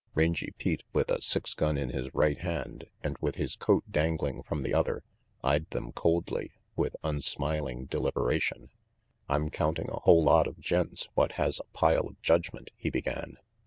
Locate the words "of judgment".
12.07-12.71